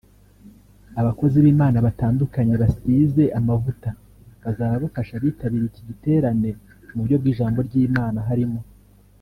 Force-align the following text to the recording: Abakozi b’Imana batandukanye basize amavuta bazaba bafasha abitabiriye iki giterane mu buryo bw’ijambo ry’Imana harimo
Abakozi 1.01 1.37
b’Imana 1.43 1.77
batandukanye 1.85 2.53
basize 2.61 3.23
amavuta 3.39 3.89
bazaba 4.43 4.75
bafasha 4.83 5.13
abitabiriye 5.15 5.67
iki 5.69 5.81
giterane 5.89 6.49
mu 6.93 6.99
buryo 7.03 7.17
bw’ijambo 7.21 7.59
ry’Imana 7.67 8.19
harimo 8.29 8.59